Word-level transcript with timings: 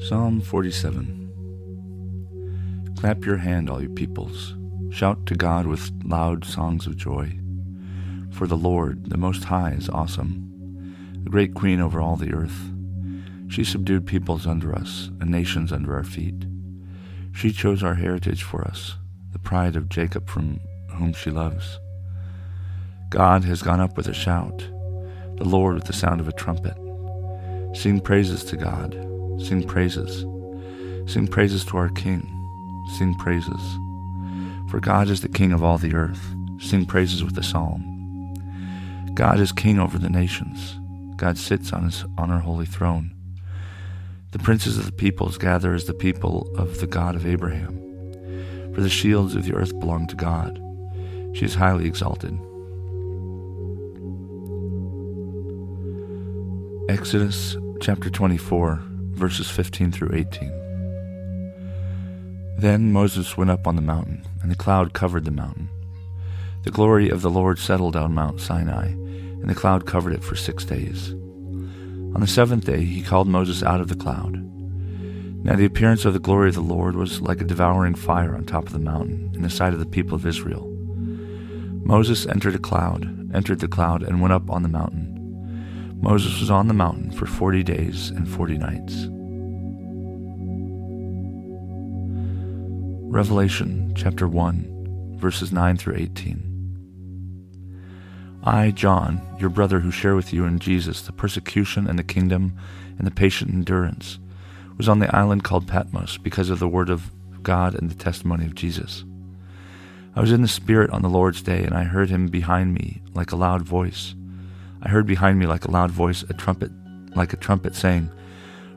Psalm 0.00 0.40
47 0.40 2.94
Clap 2.96 3.24
your 3.24 3.38
hand, 3.38 3.68
all 3.68 3.82
you 3.82 3.88
peoples. 3.88 4.54
Shout 4.90 5.26
to 5.26 5.34
God 5.34 5.66
with 5.66 5.90
loud 6.04 6.44
songs 6.44 6.86
of 6.86 6.96
joy. 6.96 7.36
For 8.30 8.46
the 8.46 8.56
Lord, 8.56 9.10
the 9.10 9.18
Most 9.18 9.42
High, 9.44 9.72
is 9.72 9.88
awesome, 9.88 10.94
a 11.26 11.28
great 11.28 11.52
queen 11.52 11.80
over 11.80 12.00
all 12.00 12.14
the 12.14 12.32
earth. 12.32 12.70
She 13.48 13.64
subdued 13.64 14.06
peoples 14.06 14.46
under 14.46 14.72
us, 14.72 15.10
and 15.20 15.30
nations 15.30 15.72
under 15.72 15.96
our 15.96 16.04
feet. 16.04 16.46
She 17.32 17.50
chose 17.50 17.82
our 17.82 17.96
heritage 17.96 18.44
for 18.44 18.62
us, 18.62 18.94
the 19.32 19.40
pride 19.40 19.74
of 19.74 19.88
Jacob 19.88 20.28
from 20.28 20.60
whom 20.90 21.12
she 21.12 21.32
loves. 21.32 21.80
God 23.10 23.42
has 23.42 23.62
gone 23.62 23.80
up 23.80 23.96
with 23.96 24.06
a 24.06 24.14
shout, 24.14 24.58
the 25.38 25.44
Lord 25.44 25.74
with 25.74 25.86
the 25.86 25.92
sound 25.92 26.20
of 26.20 26.28
a 26.28 26.32
trumpet. 26.32 26.76
Sing 27.76 28.00
praises 28.00 28.44
to 28.44 28.56
God 28.56 29.08
Sing 29.44 29.62
praises. 29.62 30.26
Sing 31.10 31.26
praises 31.26 31.64
to 31.66 31.76
our 31.76 31.88
King. 31.90 32.26
Sing 32.98 33.14
praises. 33.14 33.78
For 34.70 34.80
God 34.80 35.08
is 35.08 35.20
the 35.20 35.28
King 35.28 35.52
of 35.52 35.62
all 35.62 35.78
the 35.78 35.94
earth. 35.94 36.34
Sing 36.60 36.84
praises 36.84 37.22
with 37.22 37.38
a 37.38 37.42
psalm. 37.42 37.84
God 39.14 39.40
is 39.40 39.52
King 39.52 39.78
over 39.78 39.96
the 39.98 40.10
nations. 40.10 40.78
God 41.16 41.38
sits 41.38 41.72
on 41.72 41.84
his 41.84 42.04
on 42.16 42.30
our 42.30 42.40
holy 42.40 42.66
throne. 42.66 43.12
The 44.32 44.38
princes 44.38 44.76
of 44.76 44.86
the 44.86 44.92
peoples 44.92 45.38
gather 45.38 45.74
as 45.74 45.86
the 45.86 45.94
people 45.94 46.50
of 46.56 46.80
the 46.80 46.86
God 46.86 47.14
of 47.14 47.26
Abraham. 47.26 47.74
For 48.74 48.80
the 48.80 48.88
shields 48.88 49.34
of 49.34 49.44
the 49.44 49.54
earth 49.54 49.78
belong 49.80 50.06
to 50.08 50.16
God. 50.16 50.60
She 51.34 51.44
is 51.44 51.54
highly 51.54 51.86
exalted. 51.86 52.38
Exodus 56.88 57.56
chapter 57.80 58.10
24 58.10 58.82
verses 59.18 59.50
15 59.50 59.92
through 59.92 60.10
18. 60.14 60.50
Then 62.56 62.92
Moses 62.92 63.36
went 63.36 63.50
up 63.50 63.66
on 63.66 63.76
the 63.76 63.82
mountain, 63.82 64.24
and 64.40 64.50
the 64.50 64.56
cloud 64.56 64.94
covered 64.94 65.24
the 65.24 65.30
mountain. 65.30 65.68
The 66.64 66.70
glory 66.70 67.08
of 67.08 67.22
the 67.22 67.30
Lord 67.30 67.58
settled 67.58 67.96
on 67.96 68.14
Mount 68.14 68.40
Sinai, 68.40 68.86
and 68.86 69.48
the 69.48 69.54
cloud 69.54 69.86
covered 69.86 70.12
it 70.12 70.24
for 70.24 70.36
six 70.36 70.64
days. 70.64 71.10
On 71.10 72.20
the 72.20 72.26
seventh 72.26 72.64
day 72.64 72.84
he 72.84 73.02
called 73.02 73.28
Moses 73.28 73.62
out 73.62 73.80
of 73.80 73.88
the 73.88 73.96
cloud. 73.96 74.42
Now 75.44 75.56
the 75.56 75.64
appearance 75.64 76.04
of 76.04 76.14
the 76.14 76.18
glory 76.18 76.48
of 76.48 76.54
the 76.54 76.60
Lord 76.60 76.96
was 76.96 77.20
like 77.20 77.40
a 77.40 77.44
devouring 77.44 77.94
fire 77.94 78.34
on 78.34 78.44
top 78.44 78.66
of 78.66 78.72
the 78.72 78.78
mountain, 78.78 79.30
in 79.34 79.42
the 79.42 79.50
sight 79.50 79.72
of 79.72 79.78
the 79.78 79.86
people 79.86 80.14
of 80.14 80.26
Israel. 80.26 80.66
Moses 81.84 82.26
entered 82.26 82.54
a 82.54 82.58
cloud, 82.58 83.30
entered 83.34 83.60
the 83.60 83.68
cloud, 83.68 84.02
and 84.02 84.20
went 84.20 84.32
up 84.32 84.50
on 84.50 84.62
the 84.62 84.68
mountain. 84.68 85.17
Moses 86.00 86.38
was 86.40 86.50
on 86.50 86.68
the 86.68 86.74
mountain 86.74 87.10
for 87.10 87.26
forty 87.26 87.62
days 87.62 88.10
and 88.10 88.28
forty 88.28 88.56
nights. 88.56 89.08
Revelation 93.10 93.92
chapter 93.96 94.28
1, 94.28 95.16
verses 95.18 95.50
9 95.50 95.76
through 95.76 95.96
18. 95.96 96.48
I, 98.44 98.70
John, 98.70 99.20
your 99.40 99.50
brother 99.50 99.80
who 99.80 99.90
share 99.90 100.14
with 100.14 100.32
you 100.32 100.44
in 100.44 100.58
Jesus 100.58 101.02
the 101.02 101.12
persecution 101.12 101.88
and 101.88 101.98
the 101.98 102.04
kingdom 102.04 102.56
and 102.96 103.06
the 103.06 103.10
patient 103.10 103.50
endurance, 103.50 104.18
was 104.76 104.88
on 104.88 105.00
the 105.00 105.14
island 105.14 105.42
called 105.42 105.66
Patmos 105.66 106.18
because 106.18 106.50
of 106.50 106.60
the 106.60 106.68
word 106.68 106.90
of 106.90 107.10
God 107.42 107.74
and 107.74 107.90
the 107.90 107.94
testimony 107.94 108.44
of 108.44 108.54
Jesus. 108.54 109.04
I 110.14 110.20
was 110.20 110.30
in 110.30 110.42
the 110.42 110.48
Spirit 110.48 110.90
on 110.90 111.02
the 111.02 111.08
Lord's 111.08 111.42
day, 111.42 111.64
and 111.64 111.74
I 111.74 111.84
heard 111.84 112.10
him 112.10 112.28
behind 112.28 112.74
me 112.74 113.02
like 113.14 113.32
a 113.32 113.36
loud 113.36 113.62
voice 113.62 114.14
I 114.82 114.88
heard 114.88 115.06
behind 115.06 115.38
me 115.38 115.46
like 115.46 115.64
a 115.64 115.70
loud 115.70 115.90
voice, 115.90 116.22
a 116.28 116.34
trumpet, 116.34 116.70
like 117.14 117.32
a 117.32 117.36
trumpet 117.36 117.74
saying, 117.74 118.10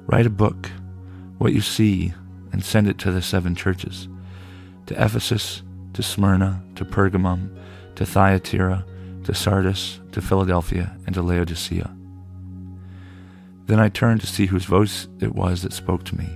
Write 0.07 0.25
a 0.25 0.31
book, 0.31 0.71
what 1.37 1.53
you 1.53 1.61
see, 1.61 2.13
and 2.51 2.63
send 2.63 2.87
it 2.87 2.97
to 2.99 3.11
the 3.11 3.21
seven 3.21 3.55
churches 3.55 4.07
to 4.87 5.03
Ephesus, 5.03 5.61
to 5.93 6.01
Smyrna, 6.01 6.63
to 6.75 6.83
Pergamum, 6.83 7.55
to 7.95 8.05
Thyatira, 8.05 8.85
to 9.23 9.33
Sardis, 9.33 9.99
to 10.11 10.21
Philadelphia, 10.21 10.97
and 11.05 11.13
to 11.13 11.21
Laodicea. 11.21 11.95
Then 13.67 13.79
I 13.79 13.89
turned 13.89 14.21
to 14.21 14.27
see 14.27 14.47
whose 14.47 14.65
voice 14.65 15.07
it 15.19 15.35
was 15.35 15.61
that 15.61 15.73
spoke 15.73 16.03
to 16.05 16.17
me, 16.17 16.29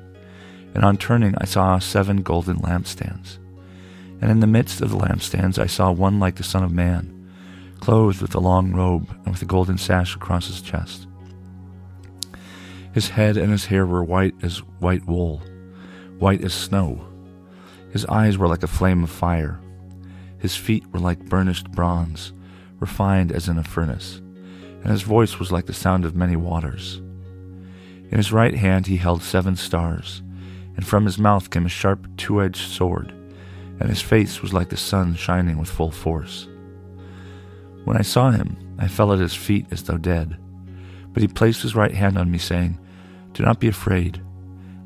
and 0.73 0.85
on 0.85 0.97
turning 0.97 1.35
I 1.39 1.45
saw 1.45 1.79
seven 1.79 2.21
golden 2.21 2.57
lampstands. 2.57 3.39
And 4.21 4.31
in 4.31 4.39
the 4.39 4.47
midst 4.47 4.81
of 4.81 4.91
the 4.91 4.97
lampstands 4.97 5.57
I 5.57 5.65
saw 5.65 5.91
one 5.91 6.19
like 6.19 6.35
the 6.35 6.43
Son 6.43 6.63
of 6.63 6.71
Man 6.71 7.14
clothed 7.79 8.21
with 8.21 8.35
a 8.35 8.39
long 8.39 8.71
robe 8.71 9.09
and 9.25 9.33
with 9.33 9.41
a 9.41 9.45
golden 9.45 9.77
sash 9.77 10.15
across 10.15 10.47
his 10.47 10.61
chest. 10.61 11.07
His 12.93 13.09
head 13.09 13.35
and 13.35 13.51
his 13.51 13.65
hair 13.65 13.85
were 13.85 14.03
white 14.03 14.35
as 14.41 14.59
white 14.79 15.05
wool, 15.05 15.41
white 16.17 16.43
as 16.43 16.53
snow. 16.53 17.05
His 17.91 18.05
eyes 18.05 18.37
were 18.37 18.47
like 18.47 18.63
a 18.63 18.67
flame 18.67 19.03
of 19.03 19.09
fire. 19.09 19.59
His 20.39 20.55
feet 20.55 20.85
were 20.93 20.99
like 20.99 21.29
burnished 21.29 21.71
bronze, 21.71 22.31
refined 22.79 23.31
as 23.31 23.49
in 23.49 23.57
a 23.57 23.63
furnace, 23.63 24.21
and 24.81 24.91
his 24.91 25.01
voice 25.01 25.39
was 25.39 25.51
like 25.51 25.65
the 25.65 25.73
sound 25.73 26.05
of 26.05 26.15
many 26.15 26.35
waters. 26.35 27.01
In 28.11 28.17
his 28.17 28.31
right 28.31 28.55
hand 28.55 28.87
he 28.87 28.97
held 28.97 29.23
seven 29.23 29.55
stars, 29.55 30.21
and 30.75 30.85
from 30.85 31.05
his 31.05 31.17
mouth 31.17 31.49
came 31.49 31.65
a 31.65 31.69
sharp 31.69 32.07
two 32.17 32.41
edged 32.41 32.69
sword, 32.69 33.11
and 33.79 33.89
his 33.89 34.01
face 34.01 34.41
was 34.41 34.53
like 34.53 34.69
the 34.69 34.77
sun 34.77 35.15
shining 35.15 35.57
with 35.57 35.69
full 35.69 35.91
force. 35.91 36.47
When 37.85 37.97
I 37.97 38.01
saw 38.01 38.31
him, 38.31 38.57
I 38.79 38.87
fell 38.87 39.13
at 39.13 39.19
his 39.19 39.35
feet 39.35 39.67
as 39.69 39.83
though 39.83 39.99
dead. 39.99 40.37
But 41.13 41.21
he 41.21 41.27
placed 41.27 41.61
his 41.61 41.75
right 41.75 41.93
hand 41.93 42.17
on 42.17 42.31
me, 42.31 42.39
saying, 42.39 42.79
Do 43.33 43.43
not 43.43 43.59
be 43.59 43.67
afraid. 43.67 44.21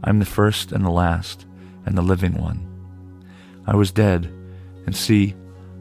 I 0.03 0.09
am 0.09 0.19
the 0.19 0.25
first 0.25 0.73
and 0.73 0.83
the 0.83 0.89
last, 0.89 1.45
and 1.85 1.97
the 1.97 2.01
living 2.01 2.33
one. 2.33 2.67
I 3.65 3.77
was 3.77 3.91
dead, 3.91 4.25
and 4.85 4.93
see, 4.93 5.33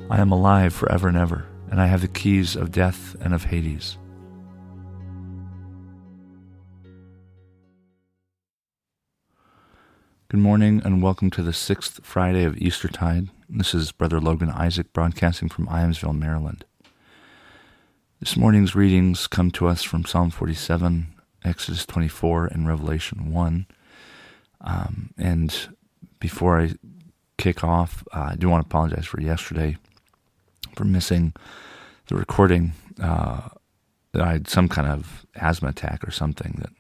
I 0.09 0.21
am 0.21 0.31
alive 0.31 0.73
forever 0.73 1.09
and 1.09 1.17
ever, 1.17 1.45
and 1.73 1.81
I 1.81 1.87
have 1.87 2.03
the 2.03 2.09
keys 2.09 2.55
of 2.55 2.71
death 2.71 3.17
and 3.21 3.35
of 3.35 3.45
Hades. 3.45 3.99
Good 10.29 10.41
morning, 10.41 10.83
and 10.85 11.03
welcome 11.03 11.31
to 11.33 11.43
the 11.43 11.53
sixth 11.53 11.99
Friday 12.05 12.45
of 12.45 12.57
Eastertide. 12.59 13.31
This 13.49 13.75
is 13.75 13.91
Brother 13.91 14.21
Logan 14.21 14.51
Isaac 14.51 14.93
broadcasting 14.93 15.49
from 15.49 15.67
Ijamsville, 15.67 16.17
Maryland. 16.17 16.65
This 18.21 18.37
morning's 18.37 18.75
readings 18.75 19.29
come 19.29 19.53
to 19.53 19.69
us 19.69 19.85
from 19.85 20.05
Psalm 20.05 20.31
47, 20.31 21.07
Exodus 21.45 21.87
24, 21.87 22.47
and 22.47 22.67
Revelation 22.67 23.31
1. 23.31 23.67
Um, 24.61 25.11
and 25.17 25.69
before 26.19 26.61
I 26.61 26.73
kick 27.37 27.63
off, 27.63 28.03
uh, 28.13 28.31
I 28.33 28.35
do 28.37 28.49
want 28.49 28.65
to 28.65 28.67
apologize 28.67 29.07
for 29.07 29.21
yesterday 29.21 29.77
for 30.75 30.83
missing 30.83 31.33
the 32.09 32.17
recording. 32.17 32.73
Uh, 33.01 33.51
I 34.15 34.33
had 34.33 34.49
some 34.49 34.69
kind 34.69 34.89
of 34.89 35.25
asthma 35.37 35.69
attack 35.69 36.03
or 36.03 36.11
something 36.11 36.59
that 36.59 36.71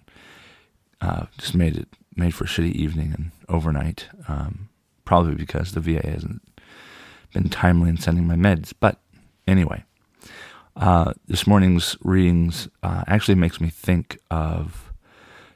uh, 1.00 1.26
just 1.38 1.54
made 1.54 1.76
it 1.76 1.88
made 2.16 2.34
for 2.34 2.44
a 2.44 2.48
shitty 2.48 2.72
evening 2.72 3.14
and 3.16 3.30
overnight. 3.48 4.08
Um, 4.26 4.70
probably 5.04 5.36
because 5.36 5.70
the 5.70 5.80
VA 5.80 6.04
hasn't 6.04 6.42
been 7.32 7.48
timely 7.48 7.90
in 7.90 7.96
sending 7.96 8.26
my 8.26 8.34
meds. 8.34 8.72
But 8.78 8.98
anyway, 9.46 9.84
uh, 10.78 11.12
this 11.26 11.46
morning's 11.46 11.96
readings 12.02 12.68
uh, 12.82 13.02
actually 13.08 13.34
makes 13.34 13.60
me 13.60 13.68
think 13.68 14.18
of 14.30 14.92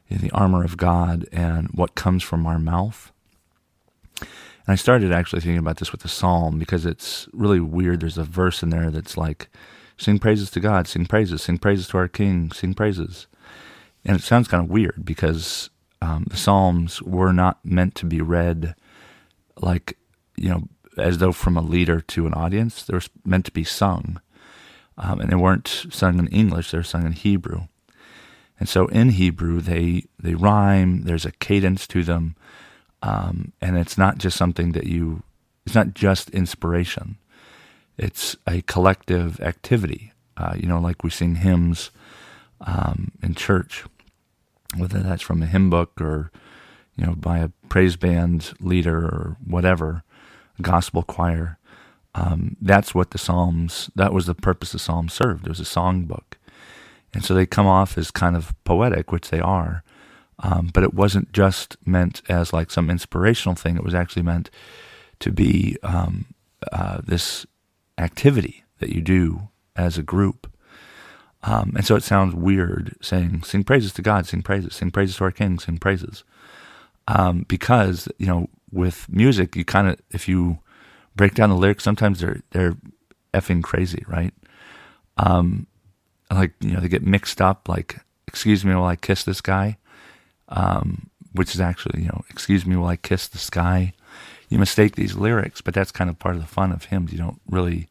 you 0.08 0.16
know, 0.16 0.20
the 0.20 0.32
armor 0.32 0.64
of 0.64 0.76
God 0.76 1.28
and 1.32 1.68
what 1.68 1.94
comes 1.94 2.22
from 2.24 2.44
our 2.44 2.58
mouth. 2.58 3.12
And 4.20 4.68
I 4.68 4.74
started 4.74 5.12
actually 5.12 5.40
thinking 5.40 5.58
about 5.58 5.76
this 5.78 5.92
with 5.92 6.02
the 6.02 6.08
psalm 6.08 6.58
because 6.58 6.84
it's 6.84 7.28
really 7.32 7.60
weird. 7.60 8.00
There's 8.00 8.18
a 8.18 8.24
verse 8.24 8.62
in 8.62 8.70
there 8.70 8.90
that's 8.90 9.16
like, 9.16 9.48
sing 9.96 10.18
praises 10.18 10.50
to 10.50 10.60
God, 10.60 10.88
sing 10.88 11.06
praises, 11.06 11.42
sing 11.42 11.58
praises 11.58 11.86
to 11.88 11.98
our 11.98 12.08
King, 12.08 12.50
sing 12.50 12.74
praises. 12.74 13.28
And 14.04 14.16
it 14.16 14.22
sounds 14.22 14.48
kind 14.48 14.64
of 14.64 14.70
weird 14.70 15.04
because 15.04 15.70
um, 16.00 16.26
the 16.28 16.36
Psalms 16.36 17.00
were 17.02 17.32
not 17.32 17.64
meant 17.64 17.94
to 17.96 18.06
be 18.06 18.20
read 18.20 18.74
like, 19.56 19.96
you 20.36 20.48
know, 20.48 20.64
as 20.98 21.18
though 21.18 21.32
from 21.32 21.56
a 21.56 21.62
leader 21.62 22.00
to 22.00 22.26
an 22.26 22.34
audience. 22.34 22.82
They 22.82 22.94
were 22.94 23.02
meant 23.24 23.44
to 23.44 23.52
be 23.52 23.64
sung 23.64 24.20
um, 24.98 25.20
and 25.20 25.30
they 25.30 25.36
weren't 25.36 25.86
sung 25.90 26.18
in 26.18 26.28
English; 26.28 26.70
they 26.70 26.78
were 26.78 26.84
sung 26.84 27.06
in 27.06 27.12
Hebrew. 27.12 27.62
And 28.62 28.68
so 28.68 28.86
in 28.86 29.08
Hebrew, 29.08 29.60
they, 29.60 30.04
they 30.22 30.34
rhyme, 30.34 31.02
there's 31.02 31.26
a 31.26 31.32
cadence 31.32 31.84
to 31.88 32.04
them, 32.04 32.36
um, 33.02 33.52
and 33.60 33.76
it's 33.76 33.98
not 33.98 34.18
just 34.18 34.36
something 34.36 34.70
that 34.70 34.86
you, 34.86 35.24
it's 35.66 35.74
not 35.74 35.94
just 35.94 36.30
inspiration. 36.30 37.16
It's 37.98 38.36
a 38.46 38.62
collective 38.62 39.40
activity, 39.40 40.12
uh, 40.36 40.54
you 40.56 40.68
know, 40.68 40.78
like 40.78 41.02
we 41.02 41.10
sing 41.10 41.36
hymns 41.36 41.90
um, 42.60 43.10
in 43.20 43.34
church, 43.34 43.84
whether 44.76 45.00
that's 45.00 45.22
from 45.22 45.42
a 45.42 45.46
hymn 45.46 45.68
book 45.68 46.00
or, 46.00 46.30
you 46.96 47.04
know, 47.04 47.16
by 47.16 47.38
a 47.38 47.50
praise 47.68 47.96
band 47.96 48.52
leader 48.60 48.98
or 48.98 49.36
whatever, 49.44 50.04
a 50.58 50.62
gospel 50.62 51.02
choir. 51.02 51.58
Um, 52.14 52.56
that's 52.60 52.94
what 52.94 53.10
the 53.10 53.18
Psalms, 53.18 53.90
that 53.94 54.12
was 54.12 54.26
the 54.26 54.34
purpose 54.34 54.72
the 54.72 54.78
Psalms 54.78 55.12
served. 55.12 55.46
It 55.46 55.50
was 55.50 55.60
a 55.60 55.64
song 55.64 56.04
book. 56.04 56.38
And 57.14 57.24
so 57.24 57.34
they 57.34 57.46
come 57.46 57.66
off 57.66 57.96
as 57.98 58.10
kind 58.10 58.36
of 58.36 58.54
poetic, 58.64 59.12
which 59.12 59.30
they 59.30 59.40
are. 59.40 59.82
Um, 60.38 60.70
but 60.72 60.82
it 60.82 60.94
wasn't 60.94 61.32
just 61.32 61.76
meant 61.86 62.22
as 62.28 62.52
like 62.52 62.70
some 62.70 62.90
inspirational 62.90 63.54
thing. 63.54 63.76
It 63.76 63.84
was 63.84 63.94
actually 63.94 64.22
meant 64.22 64.50
to 65.20 65.30
be 65.30 65.76
um, 65.82 66.26
uh, 66.72 67.00
this 67.04 67.46
activity 67.98 68.64
that 68.78 68.90
you 68.90 69.00
do 69.00 69.48
as 69.76 69.96
a 69.96 70.02
group. 70.02 70.50
Um, 71.44 71.72
and 71.76 71.84
so 71.86 71.96
it 71.96 72.02
sounds 72.02 72.34
weird 72.34 72.96
saying, 73.00 73.42
sing 73.42 73.64
praises 73.64 73.92
to 73.94 74.02
God, 74.02 74.26
sing 74.26 74.42
praises, 74.42 74.74
sing 74.74 74.90
praises 74.90 75.16
to 75.16 75.24
our 75.24 75.30
King, 75.30 75.58
sing 75.58 75.78
praises. 75.78 76.24
Um, 77.08 77.44
because, 77.48 78.08
you 78.18 78.26
know, 78.26 78.48
with 78.70 79.08
music, 79.08 79.56
you 79.56 79.64
kind 79.64 79.88
of, 79.88 80.00
if 80.10 80.28
you 80.28 80.58
break 81.14 81.34
down 81.34 81.50
the 81.50 81.56
lyrics, 81.56 81.84
sometimes 81.84 82.20
they're, 82.20 82.42
they're 82.50 82.76
effing 83.34 83.62
crazy, 83.62 84.04
right? 84.06 84.34
Um, 85.16 85.66
like 86.30 86.52
you 86.60 86.72
know 86.72 86.80
they 86.80 86.88
get 86.88 87.04
mixed 87.04 87.42
up 87.42 87.68
like 87.68 87.98
excuse 88.26 88.64
me 88.64 88.74
while 88.74 88.86
i 88.86 88.96
kiss 88.96 89.22
this 89.22 89.42
guy 89.42 89.76
um, 90.48 91.10
which 91.32 91.54
is 91.54 91.60
actually 91.60 92.00
you 92.00 92.08
know 92.08 92.24
excuse 92.30 92.64
me 92.64 92.74
while 92.74 92.88
i 92.88 92.96
kiss 92.96 93.28
the 93.28 93.36
sky 93.36 93.92
you 94.52 94.58
mistake 94.58 94.96
these 94.96 95.16
lyrics 95.16 95.62
but 95.62 95.72
that's 95.72 95.90
kind 95.90 96.10
of 96.10 96.18
part 96.18 96.34
of 96.36 96.42
the 96.42 96.46
fun 96.46 96.72
of 96.72 96.84
hymns. 96.84 97.10
You 97.10 97.18
don't 97.18 97.40
really 97.48 97.88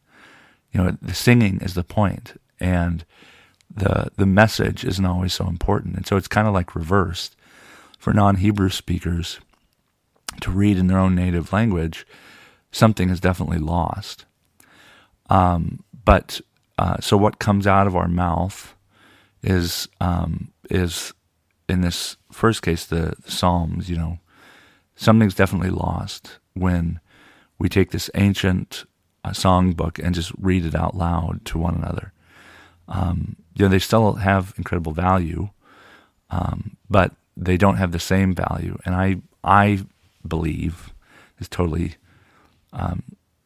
you 0.70 0.80
know 0.80 0.96
the 1.02 1.14
singing 1.14 1.60
is 1.60 1.74
the 1.74 1.82
point 1.82 2.40
and 2.60 3.04
the 3.74 4.10
the 4.16 4.26
message 4.26 4.84
isn't 4.84 5.04
always 5.04 5.32
so 5.32 5.48
important. 5.48 5.96
And 5.96 6.06
so 6.06 6.16
it's 6.16 6.28
kind 6.28 6.46
of 6.46 6.54
like 6.54 6.76
reversed 6.76 7.34
for 7.98 8.12
non-hebrew 8.12 8.68
speakers 8.68 9.40
to 10.40 10.50
read 10.50 10.78
in 10.78 10.86
their 10.86 10.98
own 10.98 11.14
native 11.14 11.52
language 11.52 12.06
something 12.72 13.10
is 13.10 13.20
definitely 13.20 13.58
lost 13.58 14.24
um, 15.30 15.82
but 16.04 16.40
uh, 16.78 16.96
so 17.00 17.16
what 17.16 17.38
comes 17.38 17.66
out 17.66 17.86
of 17.86 17.96
our 17.96 18.08
mouth 18.08 18.74
is 19.42 19.88
um, 20.00 20.52
is 20.70 21.12
in 21.68 21.80
this 21.80 22.16
first 22.30 22.62
case 22.62 22.86
the, 22.86 23.14
Psalms. 23.26 23.88
You 23.88 23.96
know, 23.96 24.18
something's 24.96 25.34
definitely 25.34 25.70
lost 25.70 26.38
when 26.54 27.00
we 27.58 27.68
take 27.68 27.90
this 27.90 28.10
ancient 28.14 28.84
uh, 29.24 29.30
songbook 29.30 30.04
and 30.04 30.14
just 30.14 30.32
read 30.38 30.66
it 30.66 30.74
out 30.74 30.96
loud 30.96 31.44
to 31.46 31.58
one 31.58 31.76
another. 31.76 32.12
Um, 32.88 33.36
you 33.54 33.64
know, 33.64 33.68
they 33.68 33.78
still 33.78 34.14
have 34.14 34.54
incredible 34.58 34.92
value, 34.92 35.50
um, 36.30 36.76
but 36.90 37.14
they 37.36 37.56
don't 37.56 37.76
have 37.76 37.92
the 37.92 38.00
same 38.00 38.34
value. 38.34 38.78
And 38.84 38.94
I 38.94 39.16
I 39.44 39.84
believe 40.26 40.92
is 41.38 41.48
totally 41.48 41.96
um, 42.72 43.02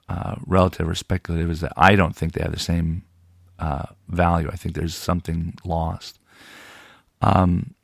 uh, 0.08 0.36
relative 0.46 0.88
or 0.88 0.94
speculative 0.94 1.50
is 1.50 1.60
that 1.60 1.72
I 1.76 1.96
don't 1.96 2.14
think 2.14 2.32
they 2.32 2.42
have 2.42 2.52
the 2.52 2.58
same 2.58 3.02
uh, 3.58 3.86
value. 4.08 4.48
I 4.52 4.56
think 4.56 4.74
there's 4.74 4.94
something 4.94 5.54
lost. 5.64 6.18
Um, 7.22 7.74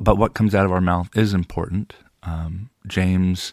but 0.00 0.16
what 0.16 0.34
comes 0.34 0.54
out 0.54 0.64
of 0.66 0.72
our 0.72 0.80
mouth 0.80 1.16
is 1.16 1.34
important. 1.34 1.94
Um, 2.22 2.70
James, 2.86 3.52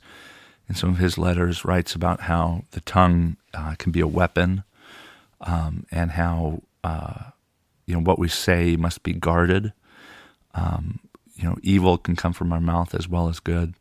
in 0.68 0.75
some 0.75 0.89
of 0.89 0.97
his 0.97 1.18
letters, 1.18 1.65
writes 1.65 1.95
about 1.95 2.21
how 2.21 2.63
the 2.71 2.81
tongue 2.81 3.38
uh, 3.53 3.75
can 3.77 3.91
be 3.91 4.00
a 4.00 4.07
weapon, 4.07 4.63
um, 5.41 5.86
and 5.91 6.12
how 6.12 6.62
uh, 6.83 7.31
you 7.86 7.95
know 7.95 8.01
what 8.01 8.19
we 8.19 8.27
say 8.27 8.75
must 8.75 9.03
be 9.03 9.13
guarded. 9.13 9.74
Um, 10.53 11.00
you 11.36 11.44
know, 11.44 11.57
evil 11.63 11.97
can 11.97 12.15
come 12.15 12.33
from 12.33 12.51
our 12.51 12.59
mouth 12.59 12.94
as 12.94 13.07
well 13.07 13.30
as 13.30 13.39
good. 13.39 13.74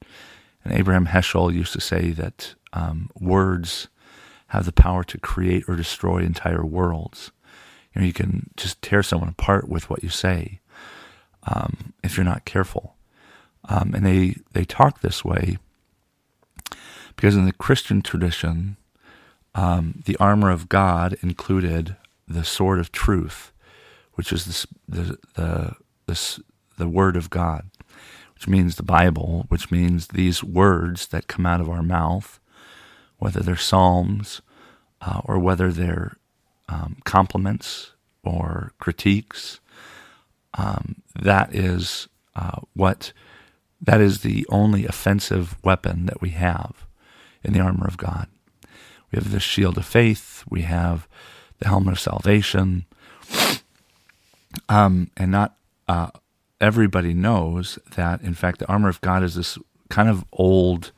And 0.64 0.72
Abraham 0.72 1.06
Heschel 1.06 1.52
used 1.52 1.72
to 1.72 1.80
say 1.80 2.10
that 2.12 2.54
um, 2.72 3.10
words 3.18 3.88
have 4.48 4.64
the 4.64 4.72
power 4.72 5.04
to 5.04 5.18
create 5.18 5.64
or 5.68 5.76
destroy 5.76 6.18
entire 6.18 6.64
worlds. 6.64 7.30
You 7.94 8.00
know, 8.00 8.06
you 8.06 8.12
can 8.12 8.50
just 8.56 8.80
tear 8.82 9.02
someone 9.02 9.28
apart 9.28 9.68
with 9.68 9.90
what 9.90 10.02
you 10.02 10.08
say 10.08 10.60
um, 11.44 11.92
if 12.02 12.16
you're 12.16 12.24
not 12.24 12.44
careful. 12.44 12.94
Um, 13.68 13.92
and 13.94 14.06
they 14.06 14.36
they 14.52 14.64
talk 14.64 15.00
this 15.00 15.24
way 15.24 15.58
because 17.16 17.34
in 17.34 17.44
the 17.44 17.52
Christian 17.52 18.00
tradition, 18.00 18.76
um, 19.54 20.02
the 20.06 20.16
armor 20.16 20.50
of 20.50 20.68
God 20.68 21.16
included 21.22 21.96
the 22.26 22.44
sword 22.44 22.78
of 22.78 22.92
truth, 22.92 23.52
which 24.14 24.32
is 24.32 24.44
the 24.88 24.96
the 24.96 25.18
the, 25.34 25.74
the, 26.06 26.42
the 26.78 26.88
word 26.88 27.16
of 27.16 27.28
God, 27.28 27.68
which 28.34 28.48
means 28.48 28.76
the 28.76 28.82
Bible, 28.82 29.44
which 29.48 29.70
means 29.70 30.08
these 30.08 30.42
words 30.42 31.08
that 31.08 31.26
come 31.26 31.44
out 31.44 31.60
of 31.60 31.68
our 31.68 31.82
mouth 31.82 32.40
whether 33.18 33.40
they're 33.40 33.56
psalms 33.56 34.40
uh, 35.00 35.20
or 35.24 35.38
whether 35.38 35.70
they're 35.72 36.16
um, 36.68 36.96
compliments 37.04 37.92
or 38.24 38.72
critiques. 38.78 39.60
Um, 40.54 41.02
that 41.14 41.54
is 41.54 42.08
uh, 42.34 42.60
what 42.74 43.12
that 43.80 44.00
is 44.00 44.20
the 44.20 44.46
only 44.48 44.86
offensive 44.86 45.56
weapon 45.62 46.06
that 46.06 46.20
we 46.20 46.30
have 46.30 46.86
in 47.44 47.52
the 47.52 47.60
armor 47.60 47.86
of 47.86 47.96
God. 47.96 48.26
We 49.12 49.16
have 49.16 49.30
the 49.30 49.40
shield 49.40 49.78
of 49.78 49.86
faith. 49.86 50.44
We 50.48 50.62
have 50.62 51.06
the 51.58 51.68
helmet 51.68 51.92
of 51.92 52.00
salvation. 52.00 52.86
Um, 54.68 55.10
and 55.16 55.30
not 55.30 55.56
uh, 55.86 56.10
everybody 56.60 57.14
knows 57.14 57.78
that, 57.94 58.20
in 58.22 58.34
fact, 58.34 58.58
the 58.58 58.68
armor 58.68 58.88
of 58.88 59.00
God 59.00 59.22
is 59.22 59.34
this 59.34 59.58
kind 59.88 60.08
of 60.08 60.24
old 60.32 60.92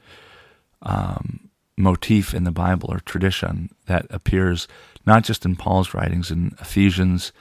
um, 0.82 1.49
motif 1.80 2.34
in 2.34 2.44
the 2.44 2.50
Bible 2.50 2.92
or 2.92 3.00
tradition 3.00 3.70
that 3.86 4.06
appears 4.10 4.68
not 5.06 5.24
just 5.24 5.44
in 5.44 5.56
Paul's 5.56 5.94
writings 5.94 6.30
in 6.30 6.54
Ephesians, 6.60 7.32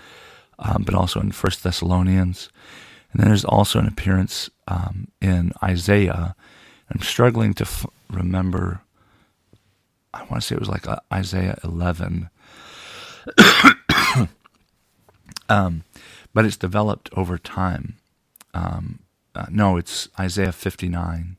um, 0.60 0.84
but 0.84 0.96
also 0.96 1.20
in 1.20 1.32
First 1.32 1.64
Thessalonians. 1.64 2.50
And 3.12 3.22
then 3.22 3.30
there's 3.30 3.46
also 3.46 3.80
an 3.80 3.88
appearance 3.88 4.50
um, 4.68 5.08
in 5.22 5.52
Isaiah. 5.64 6.36
I'm 6.90 7.02
struggling 7.02 7.54
to 7.56 7.64
f- 7.64 7.86
remember. 8.10 8.82
I 10.14 10.22
want 10.24 10.36
to 10.36 10.42
say 10.42 10.56
it 10.56 10.60
was 10.60 10.70
like 10.70 10.88
uh, 10.88 11.00
Isaiah 11.14 11.60
11. 11.64 12.30
um, 15.50 15.84
but 16.34 16.46
it's 16.46 16.58
developed 16.58 17.10
over 17.16 17.38
time. 17.38 17.96
Um, 18.54 19.00
uh, 19.36 19.46
no, 19.50 19.78
it's 19.78 20.10
Isaiah 20.20 20.52
59. 20.52 21.38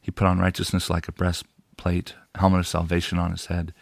He 0.00 0.10
put 0.10 0.26
on 0.26 0.38
righteousness 0.38 0.88
like 0.88 1.08
a 1.08 1.12
breast 1.12 1.44
plate, 1.76 2.14
helmet 2.34 2.60
of 2.60 2.66
salvation 2.66 3.18
on 3.18 3.30
his 3.30 3.46
head, 3.46 3.72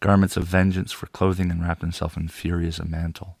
garments 0.00 0.36
of 0.36 0.44
vengeance 0.44 0.92
for 0.92 1.06
clothing, 1.06 1.50
and 1.50 1.62
wrapped 1.62 1.80
himself 1.80 2.16
in 2.16 2.28
fury 2.28 2.66
as 2.66 2.78
a 2.78 2.84
mantle. 2.84 3.36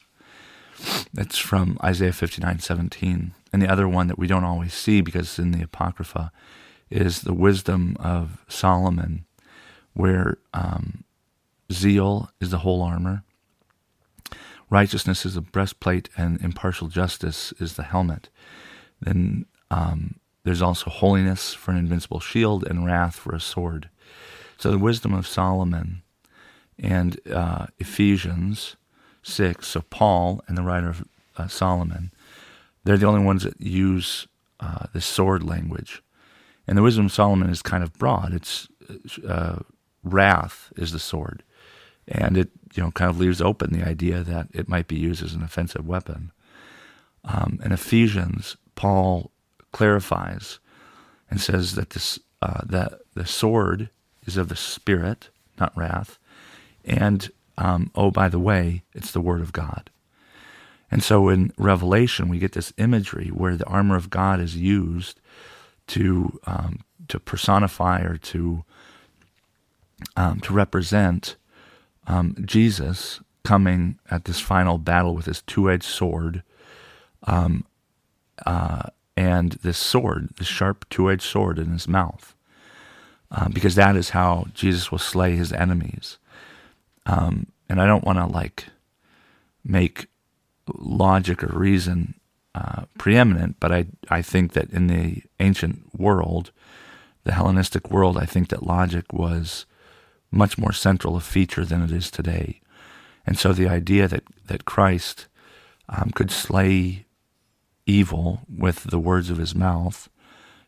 That's 1.12 1.38
from 1.38 1.78
Isaiah 1.82 2.12
59 2.12 2.58
17. 2.58 3.34
And 3.52 3.62
the 3.62 3.70
other 3.70 3.88
one 3.88 4.06
that 4.08 4.18
we 4.18 4.26
don't 4.26 4.44
always 4.44 4.74
see 4.74 5.00
because 5.00 5.22
it's 5.22 5.38
in 5.38 5.52
the 5.52 5.62
Apocrypha 5.62 6.32
is 6.90 7.22
the 7.22 7.34
wisdom 7.34 7.96
of 8.00 8.44
Solomon, 8.48 9.24
where 9.94 10.38
um, 10.52 11.04
zeal 11.72 12.30
is 12.40 12.50
the 12.50 12.58
whole 12.58 12.82
armor, 12.82 13.24
righteousness 14.70 15.26
is 15.26 15.34
the 15.34 15.40
breastplate, 15.40 16.08
and 16.16 16.40
impartial 16.40 16.88
justice 16.88 17.52
is 17.60 17.74
the 17.74 17.82
helmet. 17.82 18.28
Then 19.00 19.46
um, 19.70 20.16
there's 20.44 20.62
also 20.62 20.90
holiness 20.90 21.54
for 21.54 21.70
an 21.70 21.76
invincible 21.76 22.20
shield 22.20 22.64
and 22.64 22.84
wrath 22.84 23.16
for 23.16 23.34
a 23.34 23.40
sword. 23.40 23.90
So 24.58 24.70
the 24.70 24.78
wisdom 24.78 25.12
of 25.14 25.26
Solomon 25.26 26.02
and 26.78 27.18
uh, 27.30 27.66
Ephesians 27.78 28.76
6, 29.22 29.66
so 29.66 29.82
Paul 29.82 30.42
and 30.46 30.56
the 30.56 30.62
writer 30.62 30.88
of 30.90 31.04
uh, 31.36 31.48
Solomon, 31.48 32.12
they're 32.84 32.98
the 32.98 33.06
only 33.06 33.24
ones 33.24 33.44
that 33.44 33.60
use 33.60 34.26
uh, 34.60 34.86
the 34.92 35.00
sword 35.00 35.42
language. 35.42 36.02
And 36.66 36.78
the 36.78 36.82
wisdom 36.82 37.06
of 37.06 37.12
Solomon 37.12 37.50
is 37.50 37.62
kind 37.62 37.82
of 37.82 37.92
broad. 37.94 38.32
It's 38.32 38.68
uh, 39.26 39.60
wrath 40.04 40.72
is 40.76 40.92
the 40.92 40.98
sword, 40.98 41.42
and 42.06 42.36
it 42.36 42.50
you 42.74 42.82
know 42.82 42.90
kind 42.92 43.10
of 43.10 43.18
leaves 43.18 43.40
open 43.40 43.72
the 43.72 43.86
idea 43.86 44.20
that 44.20 44.48
it 44.52 44.68
might 44.68 44.88
be 44.88 44.96
used 44.96 45.22
as 45.22 45.34
an 45.34 45.42
offensive 45.42 45.86
weapon. 45.86 46.32
Um, 47.24 47.60
in 47.64 47.72
Ephesians, 47.72 48.56
Paul 48.74 49.30
clarifies 49.72 50.58
and 51.30 51.40
says 51.40 51.74
that 51.74 51.90
this 51.90 52.18
uh, 52.40 52.60
that 52.64 53.00
the 53.14 53.26
sword 53.26 53.90
is 54.26 54.36
of 54.36 54.48
the 54.48 54.56
Spirit, 54.56 55.28
not 55.58 55.76
wrath. 55.76 56.18
And, 56.84 57.30
um, 57.58 57.90
oh, 57.94 58.10
by 58.10 58.28
the 58.28 58.38
way, 58.38 58.82
it's 58.94 59.12
the 59.12 59.20
Word 59.20 59.40
of 59.40 59.52
God. 59.52 59.90
And 60.90 61.02
so 61.02 61.28
in 61.28 61.52
Revelation, 61.56 62.28
we 62.28 62.38
get 62.38 62.52
this 62.52 62.72
imagery 62.76 63.28
where 63.28 63.56
the 63.56 63.66
armor 63.66 63.96
of 63.96 64.10
God 64.10 64.40
is 64.40 64.56
used 64.56 65.20
to 65.88 66.38
um, 66.46 66.80
to 67.08 67.18
personify 67.18 68.02
or 68.02 68.16
to 68.18 68.64
um, 70.16 70.40
to 70.40 70.52
represent 70.52 71.36
um, 72.06 72.36
Jesus 72.44 73.20
coming 73.42 73.98
at 74.10 74.24
this 74.24 74.40
final 74.40 74.78
battle 74.78 75.14
with 75.14 75.26
his 75.26 75.42
two-edged 75.42 75.84
sword, 75.84 76.42
um, 77.24 77.64
uh, 78.46 78.82
and 79.16 79.52
this 79.62 79.78
sword, 79.78 80.28
this 80.38 80.46
sharp 80.46 80.88
two-edged 80.90 81.22
sword 81.22 81.58
in 81.58 81.70
his 81.70 81.88
mouth, 81.88 82.34
uh, 83.32 83.48
because 83.48 83.74
that 83.74 83.96
is 83.96 84.10
how 84.10 84.46
Jesus 84.54 84.90
will 84.90 84.98
slay 84.98 85.34
his 85.34 85.52
enemies. 85.52 86.18
Um, 87.06 87.46
and 87.68 87.80
I 87.80 87.86
don't 87.86 88.04
want 88.04 88.18
to 88.18 88.26
like 88.26 88.66
make 89.64 90.06
logic 90.78 91.42
or 91.42 91.58
reason 91.58 92.14
uh, 92.54 92.84
preeminent, 92.98 93.56
but 93.58 93.72
I 93.72 93.86
I 94.10 94.22
think 94.22 94.52
that 94.52 94.70
in 94.70 94.86
the 94.86 95.22
ancient 95.40 95.98
world, 95.98 96.52
the 97.24 97.32
Hellenistic 97.32 97.90
world, 97.90 98.16
I 98.18 98.26
think 98.26 98.48
that 98.48 98.66
logic 98.66 99.12
was 99.12 99.66
much 100.30 100.58
more 100.58 100.72
central 100.72 101.16
a 101.16 101.20
feature 101.20 101.64
than 101.64 101.82
it 101.82 101.92
is 101.92 102.10
today. 102.10 102.60
And 103.26 103.38
so 103.38 103.52
the 103.52 103.68
idea 103.68 104.08
that, 104.08 104.24
that 104.46 104.64
Christ 104.64 105.26
um, 105.88 106.10
could 106.14 106.30
slay 106.30 107.06
evil 107.86 108.40
with 108.48 108.84
the 108.84 108.98
words 108.98 109.30
of 109.30 109.38
his 109.38 109.54
mouth 109.54 110.08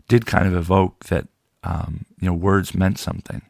did 0.07 0.27
kind 0.27 0.47
of 0.47 0.55
evoke 0.55 1.05
that, 1.05 1.27
um, 1.65 2.05
you 2.21 2.29
know, 2.29 2.35
words 2.35 2.75
meant 2.75 2.99
something. 2.99 3.43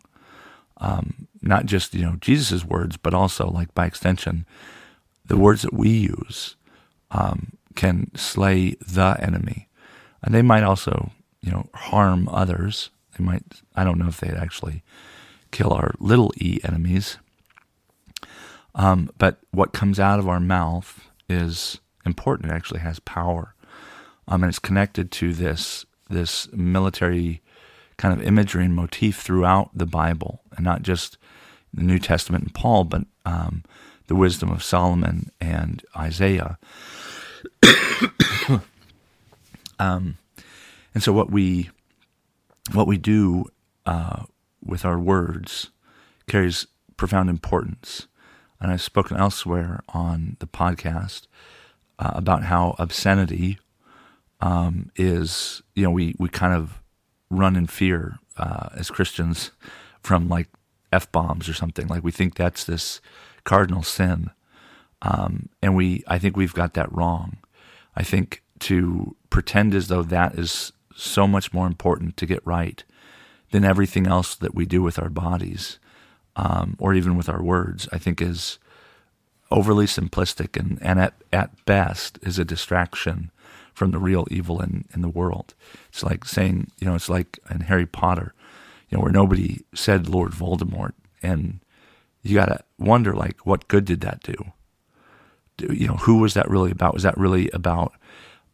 Um, 0.78 1.28
not 1.42 1.66
just, 1.66 1.94
you 1.94 2.02
know, 2.02 2.16
Jesus' 2.20 2.64
words, 2.64 2.96
but 2.96 3.14
also, 3.14 3.48
like, 3.48 3.74
by 3.74 3.86
extension, 3.86 4.46
the 5.24 5.36
words 5.36 5.62
that 5.62 5.72
we 5.72 5.90
use 5.90 6.56
um, 7.10 7.52
can 7.74 8.10
slay 8.16 8.76
the 8.86 9.16
enemy. 9.20 9.68
And 10.22 10.34
they 10.34 10.42
might 10.42 10.62
also, 10.62 11.12
you 11.40 11.50
know, 11.50 11.68
harm 11.74 12.28
others. 12.28 12.90
They 13.16 13.24
might, 13.24 13.42
I 13.74 13.84
don't 13.84 13.98
know 13.98 14.08
if 14.08 14.20
they'd 14.20 14.34
actually 14.34 14.82
kill 15.50 15.72
our 15.72 15.94
little 15.98 16.32
e 16.36 16.60
enemies. 16.64 17.18
Um, 18.74 19.10
but 19.18 19.38
what 19.50 19.72
comes 19.72 20.00
out 20.00 20.18
of 20.18 20.28
our 20.28 20.40
mouth 20.40 21.08
is 21.28 21.78
important. 22.04 22.50
It 22.50 22.54
actually 22.54 22.80
has 22.80 22.98
power. 23.00 23.54
Um, 24.26 24.42
and 24.42 24.50
it's 24.50 24.58
connected 24.58 25.10
to 25.12 25.32
this 25.32 25.86
this 26.10 26.52
military 26.52 27.40
kind 27.96 28.18
of 28.18 28.26
imagery 28.26 28.64
and 28.64 28.74
motif 28.74 29.20
throughout 29.20 29.70
the 29.74 29.86
Bible, 29.86 30.42
and 30.56 30.64
not 30.64 30.82
just 30.82 31.18
the 31.72 31.82
New 31.82 31.98
Testament 31.98 32.44
and 32.44 32.54
Paul, 32.54 32.84
but 32.84 33.02
um, 33.24 33.64
the 34.06 34.14
wisdom 34.14 34.50
of 34.50 34.62
Solomon 34.62 35.30
and 35.40 35.84
Isaiah. 35.96 36.58
um, 39.78 40.18
and 40.94 41.02
so 41.02 41.12
what 41.12 41.30
we 41.30 41.70
what 42.72 42.86
we 42.86 42.96
do 42.96 43.46
uh, 43.86 44.24
with 44.64 44.84
our 44.84 44.98
words 44.98 45.70
carries 46.26 46.66
profound 46.96 47.28
importance. 47.28 48.06
And 48.60 48.72
I've 48.72 48.82
spoken 48.82 49.16
elsewhere 49.16 49.82
on 49.90 50.36
the 50.38 50.46
podcast 50.46 51.26
uh, 51.98 52.12
about 52.14 52.44
how 52.44 52.74
obscenity 52.78 53.58
um, 54.40 54.90
is, 54.96 55.62
you 55.74 55.84
know, 55.84 55.90
we, 55.90 56.14
we 56.18 56.28
kind 56.28 56.54
of 56.54 56.80
run 57.34 57.56
in 57.56 57.66
fear 57.66 58.18
uh, 58.36 58.68
as 58.74 58.90
Christians 58.90 59.50
from 60.02 60.28
like 60.28 60.48
F 60.92 61.10
bombs 61.12 61.48
or 61.48 61.54
something. 61.54 61.86
Like 61.86 62.04
we 62.04 62.12
think 62.12 62.34
that's 62.34 62.64
this 62.64 63.00
cardinal 63.44 63.82
sin. 63.82 64.30
Um, 65.02 65.48
and 65.62 65.76
we, 65.76 66.02
I 66.06 66.18
think 66.18 66.36
we've 66.36 66.54
got 66.54 66.74
that 66.74 66.92
wrong. 66.92 67.38
I 67.94 68.02
think 68.02 68.42
to 68.60 69.16
pretend 69.30 69.74
as 69.74 69.88
though 69.88 70.02
that 70.02 70.38
is 70.38 70.72
so 70.94 71.26
much 71.26 71.52
more 71.52 71.66
important 71.66 72.16
to 72.16 72.26
get 72.26 72.46
right 72.46 72.82
than 73.50 73.64
everything 73.64 74.06
else 74.06 74.34
that 74.36 74.54
we 74.54 74.64
do 74.64 74.82
with 74.82 74.98
our 74.98 75.10
bodies 75.10 75.78
um, 76.36 76.76
or 76.78 76.94
even 76.94 77.16
with 77.16 77.28
our 77.28 77.42
words, 77.42 77.88
I 77.92 77.98
think 77.98 78.22
is 78.22 78.58
overly 79.50 79.86
simplistic 79.86 80.58
and, 80.58 80.78
and 80.82 80.98
at, 80.98 81.14
at 81.32 81.64
best 81.64 82.18
is 82.22 82.38
a 82.38 82.44
distraction 82.44 83.30
from 83.74 83.90
the 83.90 83.98
real 83.98 84.26
evil 84.30 84.62
in, 84.62 84.84
in 84.94 85.02
the 85.02 85.08
world. 85.08 85.54
It's 85.88 86.02
like 86.02 86.24
saying, 86.24 86.70
you 86.78 86.86
know, 86.86 86.94
it's 86.94 87.08
like 87.08 87.38
in 87.50 87.60
Harry 87.60 87.86
Potter, 87.86 88.32
you 88.88 88.96
know, 88.96 89.02
where 89.02 89.12
nobody 89.12 89.64
said 89.74 90.08
Lord 90.08 90.32
Voldemort. 90.32 90.92
And 91.22 91.60
you 92.22 92.34
got 92.34 92.46
to 92.46 92.60
wonder, 92.78 93.12
like, 93.12 93.44
what 93.44 93.68
good 93.68 93.84
did 93.84 94.00
that 94.02 94.22
do? 94.22 94.52
do? 95.56 95.72
You 95.74 95.88
know, 95.88 95.96
who 95.96 96.18
was 96.18 96.34
that 96.34 96.48
really 96.48 96.70
about? 96.70 96.94
Was 96.94 97.02
that 97.02 97.18
really 97.18 97.50
about 97.50 97.92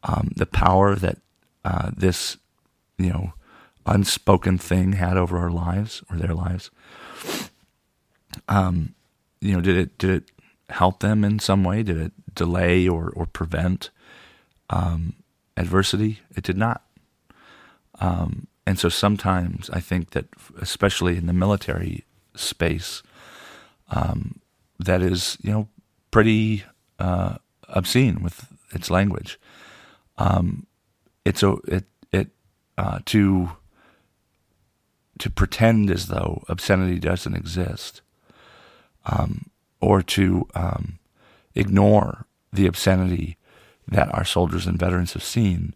um, 0.03 0.31
the 0.37 0.47
power 0.47 0.97
that 0.97 1.19
uh, 1.65 1.91
this, 1.97 2.39
you 2.99 3.11
know, 3.11 3.33
unspoken 3.87 4.59
thing 4.59 4.93
had 4.93 5.17
over 5.17 5.39
our 5.39 5.51
lives 5.51 6.03
or 6.11 6.17
their 6.17 6.35
lives? 6.35 6.71
Um, 8.49 8.95
you 9.41 9.55
know, 9.55 9.61
did 9.61 9.77
it 9.77 9.99
did 9.99 10.11
it 10.11 10.31
help 10.71 11.01
them 11.01 11.25
in 11.25 11.39
some 11.39 11.65
way? 11.65 11.83
Did 11.83 11.99
it 11.99 12.13
delay 12.35 12.89
or 12.89 13.11
or 13.11 13.27
prevent 13.27 13.91
um, 14.71 15.15
adversity? 15.57 16.21
It 16.35 16.45
did 16.45 16.57
not. 16.57 16.83
Um, 18.01 18.47
and 18.67 18.79
so 18.79 18.89
sometimes 18.89 19.69
I 19.71 19.81
think 19.81 20.11
that, 20.11 20.27
especially 20.61 21.17
in 21.17 21.27
the 21.27 21.33
military 21.33 22.05
space, 22.35 23.03
um, 23.91 24.41
that 24.79 25.03
is 25.03 25.37
you 25.43 25.51
know 25.51 25.69
pretty 26.11 26.65
uh, 26.99 27.37
obscene 27.69 28.23
with 28.23 28.47
its 28.73 28.91
language. 28.91 29.39
Um, 30.17 30.67
it's 31.25 31.43
a 31.43 31.57
it 31.67 31.85
it 32.13 32.29
uh, 32.79 33.01
to 33.07 33.51
to 35.19 35.31
pretend 35.31 35.91
as 35.91 36.07
though 36.07 36.45
obscenity 36.49 36.99
doesn't 36.99 37.35
exist, 37.35 38.01
um, 39.05 39.51
or 39.81 40.03
to 40.03 40.49
um, 40.55 40.99
ignore 41.55 42.27
the 42.53 42.67
obscenity 42.67 43.37
that 43.89 44.13
our 44.15 44.25
soldiers 44.25 44.67
and 44.67 44.79
veterans 44.79 45.13
have 45.15 45.23
seen, 45.23 45.75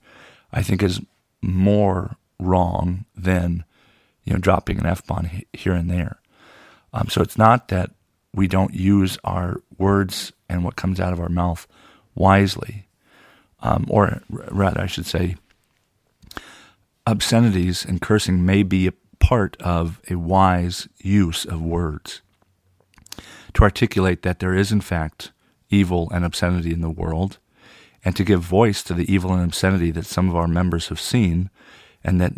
I 0.52 0.62
think 0.62 0.82
is 0.82 1.00
more 1.42 2.16
wrong 2.38 3.04
than 3.14 3.64
you 4.24 4.32
know 4.32 4.38
dropping 4.38 4.78
an 4.78 4.86
f 4.86 5.06
bomb 5.06 5.28
here 5.52 5.74
and 5.74 5.90
there. 5.90 6.18
Um, 6.92 7.08
so 7.08 7.22
it's 7.22 7.38
not 7.38 7.68
that 7.68 7.90
we 8.32 8.48
don't 8.48 8.74
use 8.74 9.18
our 9.24 9.60
words 9.78 10.32
and 10.48 10.64
what 10.64 10.76
comes 10.76 11.00
out 11.00 11.12
of 11.12 11.20
our 11.20 11.28
mouth 11.28 11.66
wisely, 12.14 12.86
um, 13.60 13.86
or 13.88 14.22
rather, 14.28 14.80
I 14.80 14.86
should 14.86 15.06
say, 15.06 15.36
obscenities 17.06 17.84
and 17.84 18.00
cursing 18.00 18.44
may 18.44 18.62
be 18.62 18.86
a 18.86 18.92
part 19.18 19.56
of 19.60 20.00
a 20.10 20.16
wise 20.16 20.88
use 20.98 21.44
of 21.44 21.62
words 21.62 22.20
to 23.54 23.62
articulate 23.62 24.22
that 24.22 24.40
there 24.40 24.54
is, 24.54 24.72
in 24.72 24.80
fact, 24.80 25.32
evil 25.70 26.08
and 26.12 26.24
obscenity 26.24 26.72
in 26.72 26.80
the 26.80 26.90
world, 26.90 27.38
and 28.04 28.14
to 28.16 28.24
give 28.24 28.42
voice 28.42 28.82
to 28.82 28.94
the 28.94 29.12
evil 29.12 29.32
and 29.32 29.42
obscenity 29.42 29.90
that 29.92 30.06
some 30.06 30.28
of 30.28 30.36
our 30.36 30.48
members 30.48 30.88
have 30.88 31.00
seen, 31.00 31.50
and 32.02 32.20
that 32.20 32.32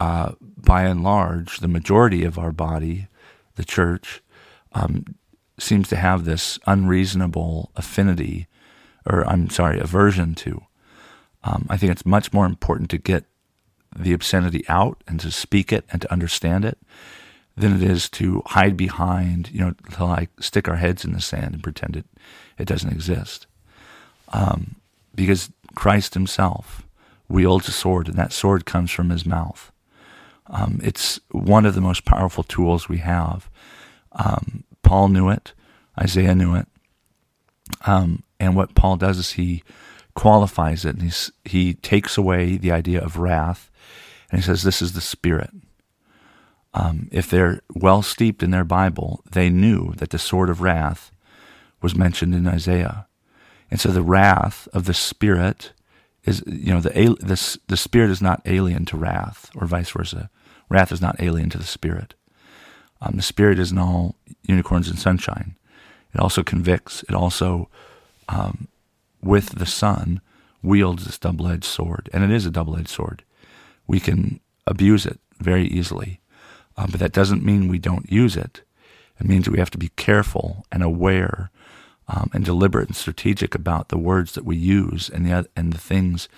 uh, 0.00 0.32
by 0.40 0.82
and 0.82 1.02
large, 1.04 1.58
the 1.58 1.68
majority 1.68 2.24
of 2.24 2.38
our 2.38 2.52
body, 2.52 3.06
the 3.54 3.64
church, 3.64 4.22
um, 4.72 5.04
seems 5.58 5.88
to 5.88 5.96
have 5.96 6.24
this 6.24 6.58
unreasonable 6.66 7.70
affinity, 7.76 8.48
or 9.06 9.26
I'm 9.28 9.48
sorry, 9.48 9.78
aversion 9.78 10.34
to. 10.36 10.62
Um, 11.44 11.66
I 11.68 11.76
think 11.76 11.92
it's 11.92 12.06
much 12.06 12.32
more 12.32 12.46
important 12.46 12.90
to 12.90 12.98
get 12.98 13.24
the 13.96 14.12
obscenity 14.12 14.64
out 14.68 15.02
and 15.06 15.20
to 15.20 15.30
speak 15.30 15.72
it 15.72 15.84
and 15.90 16.00
to 16.02 16.12
understand 16.12 16.64
it 16.64 16.78
than 17.56 17.76
it 17.76 17.82
is 17.82 18.08
to 18.08 18.42
hide 18.46 18.76
behind, 18.76 19.50
you 19.50 19.60
know, 19.60 19.74
to 19.92 20.04
like 20.04 20.30
stick 20.40 20.68
our 20.68 20.76
heads 20.76 21.04
in 21.04 21.12
the 21.12 21.20
sand 21.20 21.54
and 21.54 21.62
pretend 21.62 21.96
it, 21.96 22.06
it 22.58 22.64
doesn't 22.66 22.92
exist. 22.92 23.46
Um, 24.32 24.76
because 25.14 25.50
Christ 25.74 26.14
himself 26.14 26.86
wields 27.28 27.68
a 27.68 27.72
sword, 27.72 28.08
and 28.08 28.16
that 28.16 28.32
sword 28.32 28.66
comes 28.66 28.90
from 28.90 29.10
his 29.10 29.24
mouth. 29.24 29.72
Um, 30.46 30.80
it's 30.82 31.20
one 31.30 31.64
of 31.64 31.74
the 31.74 31.80
most 31.80 32.04
powerful 32.04 32.44
tools 32.44 32.88
we 32.88 32.98
have. 32.98 33.48
Um, 34.12 34.64
Paul 34.82 35.08
knew 35.08 35.28
it, 35.30 35.52
Isaiah 35.98 36.34
knew 36.34 36.54
it. 36.54 36.66
Um, 37.86 38.22
and 38.38 38.54
what 38.56 38.74
Paul 38.74 38.96
does 38.96 39.18
is 39.18 39.32
he 39.32 39.62
qualifies 40.14 40.84
it, 40.84 40.96
and 40.96 41.02
he's, 41.02 41.30
he 41.44 41.74
takes 41.74 42.18
away 42.18 42.56
the 42.56 42.72
idea 42.72 43.00
of 43.00 43.16
wrath 43.16 43.70
and 44.32 44.40
he 44.40 44.44
says, 44.44 44.62
This 44.62 44.82
is 44.82 44.94
the 44.94 45.00
Spirit. 45.00 45.50
Um, 46.74 47.08
if 47.12 47.28
they're 47.28 47.60
well 47.74 48.00
steeped 48.00 48.42
in 48.42 48.50
their 48.50 48.64
Bible, 48.64 49.22
they 49.30 49.50
knew 49.50 49.92
that 49.98 50.08
the 50.08 50.18
sword 50.18 50.48
of 50.48 50.62
wrath 50.62 51.12
was 51.82 51.94
mentioned 51.94 52.34
in 52.34 52.48
Isaiah. 52.48 53.06
And 53.72 53.80
so 53.80 53.88
the 53.88 54.02
wrath 54.02 54.68
of 54.74 54.84
the 54.84 54.92
Spirit 54.92 55.72
is, 56.24 56.44
you 56.46 56.74
know, 56.74 56.82
the, 56.82 56.90
the, 56.90 57.58
the 57.68 57.76
Spirit 57.78 58.10
is 58.10 58.20
not 58.20 58.42
alien 58.44 58.84
to 58.84 58.98
wrath, 58.98 59.50
or 59.56 59.66
vice 59.66 59.88
versa. 59.88 60.28
Wrath 60.68 60.92
is 60.92 61.00
not 61.00 61.16
alien 61.22 61.48
to 61.48 61.56
the 61.56 61.64
Spirit. 61.64 62.12
Um, 63.00 63.16
the 63.16 63.22
Spirit 63.22 63.58
isn't 63.58 63.78
all 63.78 64.16
unicorns 64.42 64.90
and 64.90 64.98
sunshine. 64.98 65.56
It 66.14 66.20
also 66.20 66.42
convicts. 66.42 67.02
It 67.04 67.14
also 67.14 67.70
um, 68.28 68.68
with 69.22 69.58
the 69.58 69.64
Son, 69.64 70.20
wields 70.62 71.06
this 71.06 71.18
double 71.18 71.48
edged 71.48 71.64
sword. 71.64 72.10
And 72.12 72.22
it 72.22 72.30
is 72.30 72.44
a 72.44 72.50
double 72.50 72.76
edged 72.76 72.90
sword. 72.90 73.24
We 73.86 74.00
can 74.00 74.40
abuse 74.66 75.06
it 75.06 75.18
very 75.38 75.66
easily. 75.66 76.20
Um, 76.76 76.88
but 76.90 77.00
that 77.00 77.12
doesn't 77.12 77.42
mean 77.42 77.68
we 77.68 77.78
don't 77.78 78.12
use 78.12 78.36
it. 78.36 78.60
It 79.18 79.26
means 79.26 79.48
we 79.48 79.60
have 79.60 79.70
to 79.70 79.78
be 79.78 79.92
careful 79.96 80.66
and 80.70 80.82
aware 80.82 81.50
um, 82.08 82.30
and 82.32 82.44
deliberate 82.44 82.88
and 82.88 82.96
strategic 82.96 83.54
about 83.54 83.88
the 83.88 83.98
words 83.98 84.32
that 84.32 84.44
we 84.44 84.56
use 84.56 85.08
and 85.08 85.26
the, 85.26 85.48
and 85.56 85.72
the 85.72 85.78
things 85.78 86.28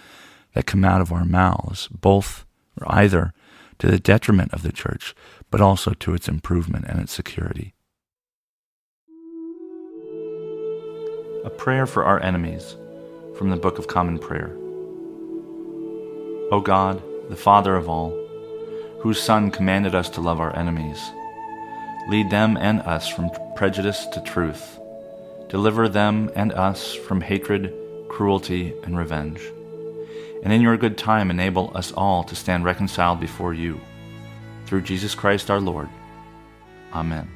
that 0.54 0.66
come 0.66 0.84
out 0.84 1.00
of 1.00 1.12
our 1.12 1.24
mouths, 1.24 1.88
both 1.88 2.44
or 2.80 2.86
either 2.92 3.32
to 3.78 3.88
the 3.88 3.98
detriment 3.98 4.52
of 4.52 4.62
the 4.62 4.72
church, 4.72 5.14
but 5.50 5.60
also 5.60 5.92
to 5.92 6.14
its 6.14 6.28
improvement 6.28 6.84
and 6.88 7.00
its 7.00 7.12
security. 7.12 7.74
A 11.44 11.50
prayer 11.50 11.86
for 11.86 12.04
our 12.04 12.22
enemies 12.22 12.76
from 13.36 13.50
the 13.50 13.56
Book 13.56 13.78
of 13.78 13.88
Common 13.88 14.18
Prayer. 14.18 14.50
O 16.50 16.60
God, 16.64 17.02
the 17.28 17.36
Father 17.36 17.76
of 17.76 17.88
all, 17.88 18.10
whose 19.00 19.20
Son 19.20 19.50
commanded 19.50 19.94
us 19.94 20.08
to 20.10 20.20
love 20.20 20.40
our 20.40 20.56
enemies, 20.56 20.98
lead 22.08 22.30
them 22.30 22.56
and 22.56 22.80
us 22.82 23.08
from 23.08 23.30
prejudice 23.56 24.06
to 24.06 24.20
truth. 24.22 24.78
Deliver 25.48 25.88
them 25.88 26.30
and 26.34 26.52
us 26.52 26.94
from 26.94 27.20
hatred, 27.20 27.72
cruelty, 28.08 28.74
and 28.84 28.96
revenge. 28.96 29.40
And 30.42 30.52
in 30.52 30.60
your 30.60 30.76
good 30.76 30.98
time, 30.98 31.30
enable 31.30 31.74
us 31.76 31.92
all 31.92 32.22
to 32.24 32.36
stand 32.36 32.64
reconciled 32.64 33.20
before 33.20 33.54
you. 33.54 33.80
Through 34.66 34.82
Jesus 34.82 35.14
Christ 35.14 35.50
our 35.50 35.60
Lord. 35.60 35.88
Amen. 36.92 37.30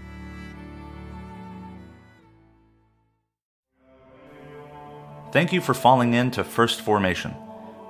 Thank 5.30 5.52
you 5.52 5.60
for 5.60 5.74
falling 5.74 6.14
in 6.14 6.30
to 6.32 6.44
First 6.44 6.80
Formation, 6.80 7.32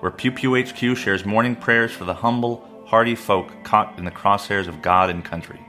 where 0.00 0.10
Pew 0.10 0.32
Pew 0.32 0.56
HQ 0.56 0.96
shares 0.96 1.24
morning 1.24 1.54
prayers 1.54 1.92
for 1.92 2.04
the 2.04 2.14
humble, 2.14 2.66
hardy 2.86 3.14
folk 3.14 3.52
caught 3.62 3.96
in 3.96 4.04
the 4.04 4.10
crosshairs 4.10 4.66
of 4.66 4.82
God 4.82 5.08
and 5.08 5.24
country. 5.24 5.60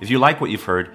If 0.00 0.08
you 0.08 0.20
like 0.20 0.40
what 0.40 0.50
you've 0.50 0.62
heard, 0.62 0.94